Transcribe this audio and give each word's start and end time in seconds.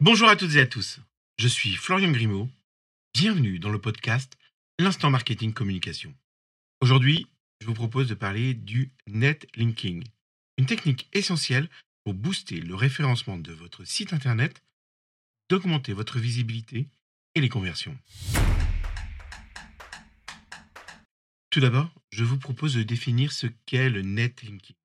Bonjour 0.00 0.28
à 0.28 0.36
toutes 0.36 0.54
et 0.54 0.60
à 0.60 0.66
tous. 0.66 1.00
Je 1.38 1.48
suis 1.48 1.74
Florian 1.74 2.12
Grimaud. 2.12 2.48
Bienvenue 3.14 3.58
dans 3.58 3.70
le 3.70 3.80
podcast 3.80 4.38
L'instant 4.78 5.10
marketing 5.10 5.52
communication. 5.52 6.14
Aujourd'hui, 6.80 7.26
je 7.60 7.66
vous 7.66 7.74
propose 7.74 8.06
de 8.06 8.14
parler 8.14 8.54
du 8.54 8.92
netlinking, 9.08 10.04
une 10.56 10.66
technique 10.66 11.08
essentielle 11.14 11.68
pour 12.04 12.14
booster 12.14 12.60
le 12.60 12.76
référencement 12.76 13.38
de 13.38 13.52
votre 13.52 13.84
site 13.84 14.12
internet, 14.12 14.62
d'augmenter 15.50 15.94
votre 15.94 16.20
visibilité 16.20 16.86
et 17.34 17.40
les 17.40 17.48
conversions. 17.48 17.98
Tout 21.50 21.58
d'abord, 21.58 21.92
je 22.12 22.22
vous 22.22 22.38
propose 22.38 22.74
de 22.74 22.84
définir 22.84 23.32
ce 23.32 23.48
qu'est 23.66 23.90
le 23.90 24.02
netlinking. 24.02 24.76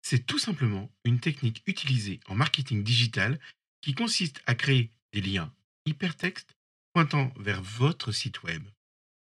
C'est 0.00 0.24
tout 0.24 0.38
simplement 0.38 0.90
une 1.04 1.20
technique 1.20 1.62
utilisée 1.66 2.20
en 2.26 2.34
marketing 2.34 2.82
digital 2.82 3.38
qui 3.84 3.94
consiste 3.94 4.40
à 4.46 4.54
créer 4.54 4.90
des 5.12 5.20
liens 5.20 5.52
hypertextes 5.84 6.56
pointant 6.94 7.30
vers 7.36 7.60
votre 7.60 8.12
site 8.12 8.42
web. 8.42 8.66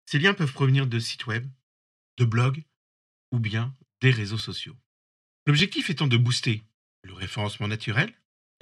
Ces 0.07 0.19
liens 0.19 0.33
peuvent 0.33 0.55
provenir 0.55 0.87
de 0.87 0.99
sites 0.99 1.27
web, 1.27 1.47
de 2.17 2.25
blogs 2.25 2.65
ou 3.31 3.41
bien 3.41 3.77
des 4.01 4.11
réseaux 4.11 4.39
sociaux. 4.39 4.75
L'objectif 5.47 5.91
étant 5.91 6.07
de 6.07 6.17
booster 6.17 6.63
le 7.03 7.13
référencement 7.13 7.69
naturel, 7.69 8.11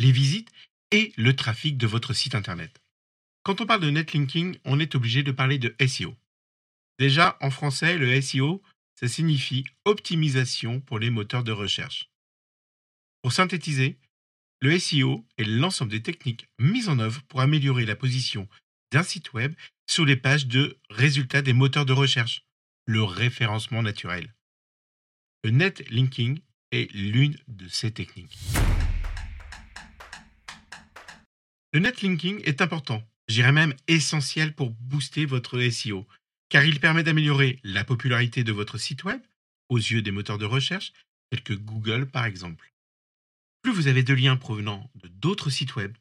les 0.01 0.11
visites 0.11 0.51
et 0.91 1.13
le 1.17 1.37
trafic 1.37 1.79
de 1.79 1.87
votre 1.87 2.15
site 2.15 2.35
internet. 2.35 2.83
Quand 3.45 3.61
on 3.61 3.67
parle 3.67 3.83
de 3.83 3.91
netlinking, 3.91 4.59
on 4.65 4.81
est 4.81 4.97
obligé 4.97 5.23
de 5.23 5.31
parler 5.31 5.59
de 5.59 5.77
SEO. 5.87 6.17
Déjà, 6.99 7.39
en 7.41 7.53
français, 7.53 7.97
le 7.97 8.21
SEO, 8.21 8.61
ça 8.99 9.07
signifie 9.07 9.65
optimisation 9.85 10.81
pour 10.81 10.99
les 10.99 11.11
moteurs 11.11 11.45
de 11.45 11.53
recherche. 11.53 12.11
Pour 13.23 13.33
synthétiser, 13.33 13.99
le 14.61 14.79
SEO 14.79 15.27
est 15.37 15.45
l'ensemble 15.45 15.91
des 15.91 16.03
techniques 16.03 16.49
mises 16.59 16.89
en 16.89 16.99
œuvre 16.99 17.23
pour 17.29 17.41
améliorer 17.41 17.85
la 17.85 17.97
position 17.97 18.49
d'un 18.91 19.03
site 19.03 19.33
web 19.33 19.55
sur 19.87 20.05
les 20.05 20.17
pages 20.17 20.47
de 20.47 20.79
résultats 20.91 21.43
des 21.43 21.53
moteurs 21.53 21.87
de 21.87 21.93
recherche, 21.93 22.45
le 22.87 23.03
référencement 23.03 23.83
naturel. 23.83 24.35
Le 25.45 25.51
netlinking 25.51 26.41
est 26.73 26.93
l'une 26.93 27.37
de 27.49 27.69
ces 27.69 27.93
techniques. 27.93 28.39
Le 31.73 31.81
netlinking 31.81 32.41
est 32.45 32.63
important, 32.63 33.07
j'irais 33.29 33.53
même 33.53 33.75
essentiel 33.87 34.55
pour 34.55 34.71
booster 34.71 35.27
votre 35.27 35.61
SEO, 35.69 36.07
car 36.49 36.65
il 36.65 36.81
permet 36.81 37.03
d'améliorer 37.03 37.61
la 37.65 37.85
popularité 37.85 38.45
de 38.45 38.53
votre 38.53 38.79
site 38.79 39.05
web 39.05 39.21
aux 39.69 39.77
yeux 39.77 40.01
des 40.01 40.13
moteurs 40.13 40.39
de 40.39 40.47
recherche, 40.47 40.93
tels 41.31 41.43
que 41.43 41.53
Google 41.53 42.07
par 42.07 42.25
exemple. 42.25 42.73
Plus 43.67 43.75
vous 43.75 43.89
avez 43.89 44.05
de 44.05 44.15
liens 44.15 44.37
provenant 44.37 44.89
de 44.95 45.09
d'autres 45.09 45.51
sites 45.51 45.75
web, 45.75 45.97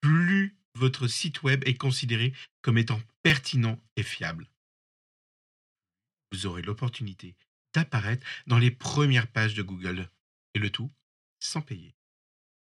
plus 0.00 0.56
votre 0.74 1.06
site 1.06 1.44
web 1.44 1.62
est 1.64 1.76
considéré 1.76 2.32
comme 2.62 2.78
étant 2.78 3.00
pertinent 3.22 3.78
et 3.94 4.02
fiable. 4.02 4.50
Vous 6.32 6.46
aurez 6.46 6.62
l'opportunité 6.62 7.36
d'apparaître 7.74 8.26
dans 8.48 8.58
les 8.58 8.72
premières 8.72 9.28
pages 9.28 9.54
de 9.54 9.62
Google, 9.62 10.10
et 10.54 10.58
le 10.58 10.68
tout 10.68 10.90
sans 11.38 11.60
payer. 11.60 11.94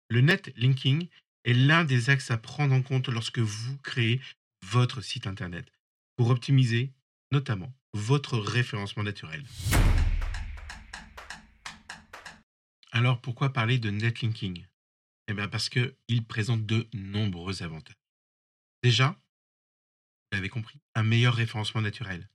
Le 0.09 0.21
netlinking 0.21 1.09
est 1.43 1.55
l'un 1.55 1.83
des 1.83 2.09
axes 2.09 2.31
à 2.31 2.39
prendre 2.39 2.77
en 2.77 2.83
compte 2.83 3.09
lorsque 3.09 3.41
vous 3.41 3.77
créez 3.79 4.21
votre 4.65 5.01
site 5.01 5.27
Internet 5.27 5.67
pour 6.15 6.31
optimiser 6.31 6.93
notamment 7.33 7.75
votre 7.93 8.39
référencement 8.39 9.03
naturel. 9.03 9.43
Alors 13.03 13.21
pourquoi 13.21 13.53
parler 13.53 13.81
de 13.81 13.91
netlinking? 13.91 14.65
Eh 15.27 15.35
bien 15.35 15.49
parce 15.49 15.69
qu'il 15.69 16.25
présente 16.29 16.65
de 16.67 16.89
nombreux 16.95 17.65
avantages. 17.65 17.97
Déjà, 18.85 19.09
vous 19.11 20.37
l'avez 20.37 20.49
compris, 20.49 20.79
un 20.95 21.03
meilleur 21.03 21.35
référencement 21.35 21.81
naturel. 21.81 22.31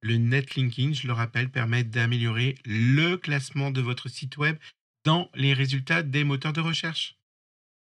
Le 0.00 0.16
netlinking, 0.16 0.94
je 0.94 1.06
le 1.06 1.12
rappelle, 1.12 1.50
permet 1.50 1.84
d'améliorer 1.84 2.54
le 2.64 3.16
classement 3.16 3.70
de 3.70 3.82
votre 3.82 4.08
site 4.08 4.38
web 4.38 4.56
dans 5.04 5.30
les 5.34 5.52
résultats 5.52 6.02
des 6.02 6.24
moteurs 6.24 6.54
de 6.54 6.62
recherche. 6.62 7.18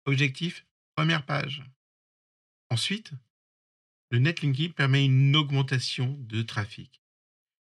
Objectif, 0.03 0.65
première 0.97 1.25
page. 1.25 1.63
Ensuite, 2.69 3.13
le 4.11 4.19
netlinking 4.19 4.73
permet 4.73 5.05
une 5.05 5.33
augmentation 5.37 6.17
de 6.19 6.41
trafic. 6.41 7.01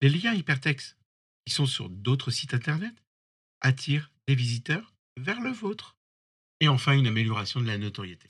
Les 0.01 0.09
liens 0.09 0.34
hypertextes 0.34 0.97
qui 1.46 1.53
sont 1.53 1.67
sur 1.67 1.91
d'autres 1.91 2.31
sites 2.31 2.56
Internet 2.56 2.96
attirent 3.62 4.12
visiteurs 4.36 4.94
vers 5.18 5.42
le 5.42 5.52
vôtre. 5.52 5.98
Et 6.60 6.68
enfin, 6.68 6.94
une 6.94 7.08
amélioration 7.08 7.62
de 7.62 7.68
la 7.68 7.78
notoriété. 7.78 8.30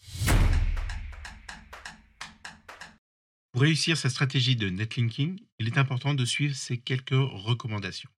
Pour 3.51 3.61
réussir 3.61 3.97
sa 3.97 4.09
stratégie 4.09 4.55
de 4.55 4.69
netlinking, 4.69 5.39
il 5.59 5.67
est 5.67 5.77
important 5.77 6.13
de 6.13 6.25
suivre 6.25 6.55
ces 6.55 6.77
quelques 6.77 7.09
recommandations. 7.11 8.09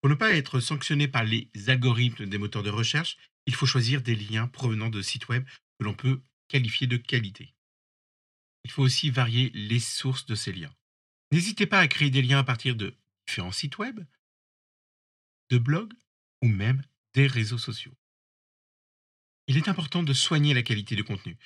Pour 0.00 0.10
ne 0.10 0.14
pas 0.14 0.32
être 0.32 0.60
sanctionné 0.60 1.06
par 1.06 1.24
les 1.24 1.50
algorithmes 1.68 2.26
des 2.26 2.38
moteurs 2.38 2.62
de 2.62 2.70
recherche, 2.70 3.18
il 3.46 3.54
faut 3.54 3.66
choisir 3.66 4.02
des 4.02 4.16
liens 4.16 4.48
provenant 4.48 4.88
de 4.88 5.02
sites 5.02 5.28
web 5.28 5.44
que 5.78 5.84
l'on 5.84 5.94
peut 5.94 6.20
qualifier 6.48 6.86
de 6.86 6.96
qualité. 6.96 7.54
Il 8.64 8.70
faut 8.70 8.82
aussi 8.82 9.10
varier 9.10 9.50
les 9.54 9.80
sources 9.80 10.26
de 10.26 10.34
ces 10.34 10.52
liens. 10.52 10.74
N'hésitez 11.32 11.66
pas 11.66 11.78
à 11.78 11.86
créer 11.86 12.10
des 12.10 12.22
liens 12.22 12.40
à 12.40 12.44
partir 12.44 12.74
de 12.74 12.94
différents 13.26 13.52
sites 13.52 13.78
web, 13.78 14.00
de 15.50 15.58
blogs 15.58 15.92
ou 16.42 16.48
même 16.48 16.82
des 17.14 17.26
réseaux 17.26 17.58
sociaux. 17.58 17.94
Il 19.46 19.56
est 19.56 19.68
important 19.68 20.02
de 20.02 20.12
soigner 20.12 20.54
la 20.54 20.62
qualité 20.62 20.94
du 20.94 21.04
contenu. 21.04 21.36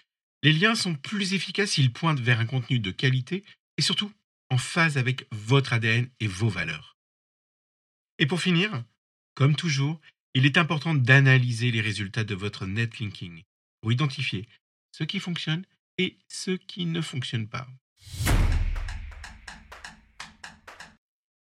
Les 0.42 0.52
liens 0.52 0.74
sont 0.74 0.94
plus 0.94 1.32
efficaces 1.32 1.72
s'ils 1.72 1.92
pointent 1.92 2.20
vers 2.20 2.40
un 2.40 2.46
contenu 2.46 2.78
de 2.78 2.90
qualité 2.90 3.44
et 3.78 3.82
surtout 3.82 4.12
en 4.50 4.58
phase 4.58 4.98
avec 4.98 5.26
votre 5.30 5.72
ADN 5.72 6.10
et 6.20 6.26
vos 6.26 6.48
valeurs. 6.48 6.98
Et 8.18 8.26
pour 8.26 8.42
finir, 8.42 8.84
comme 9.34 9.56
toujours, 9.56 10.00
il 10.34 10.46
est 10.46 10.58
important 10.58 10.94
d'analyser 10.94 11.70
les 11.70 11.80
résultats 11.80 12.24
de 12.24 12.34
votre 12.34 12.66
netlinking 12.66 13.42
pour 13.80 13.92
identifier 13.92 14.46
ce 14.92 15.04
qui 15.04 15.18
fonctionne 15.18 15.64
et 15.98 16.18
ce 16.28 16.50
qui 16.50 16.86
ne 16.86 17.00
fonctionne 17.00 17.48
pas. 17.48 17.66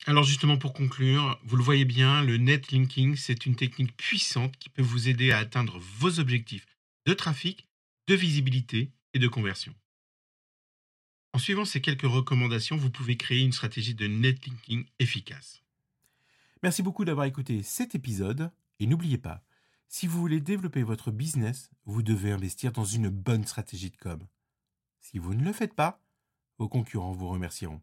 Alors 0.07 0.25
justement 0.25 0.57
pour 0.57 0.73
conclure, 0.73 1.39
vous 1.45 1.57
le 1.57 1.63
voyez 1.63 1.85
bien, 1.85 2.25
le 2.25 2.39
netlinking, 2.39 3.17
c'est 3.17 3.45
une 3.45 3.55
technique 3.55 3.97
puissante 3.97 4.57
qui 4.57 4.71
peut 4.71 4.83
vous 4.83 5.09
aider 5.09 5.31
à 5.31 5.39
atteindre 5.39 5.79
vos 5.79 6.19
objectifs 6.19 6.67
de 7.07 7.13
trafic, 7.13 7.69
de 8.07 8.15
visibilité 8.15 8.91
et 9.13 9.19
de 9.19 9.29
conversion. 9.29 9.75
En 11.33 11.39
suivant 11.39 11.65
ces 11.65 11.81
quelques 11.81 12.03
recommandations, 12.03 12.77
vous 12.77 12.91
pouvez 12.91 13.17
créer 13.17 13.41
une 13.41 13.53
stratégie 13.53 13.95
de 13.95 14.07
netlinking 14.07 14.85
efficace. 14.99 15.63
Merci 16.63 16.83
beaucoup 16.83 17.05
d'avoir 17.05 17.27
écouté 17.27 17.63
cet 17.63 17.95
épisode 17.95 18.51
et 18.81 18.87
n'oubliez 18.87 19.19
pas, 19.19 19.45
si 19.89 20.07
vous 20.07 20.21
voulez 20.21 20.41
développer 20.41 20.83
votre 20.83 21.11
business, 21.11 21.71
vous 21.85 22.03
devez 22.03 22.33
investir 22.33 22.73
dans 22.73 22.85
une 22.85 23.11
bonne 23.11 23.45
stratégie 23.45 23.91
de 23.91 23.97
com. 23.97 24.27
Si 25.01 25.19
vous 25.19 25.35
ne 25.35 25.45
le 25.45 25.53
faites 25.53 25.75
pas, 25.75 26.01
vos 26.59 26.69
concurrents 26.69 27.13
vous 27.13 27.29
remercieront. 27.29 27.83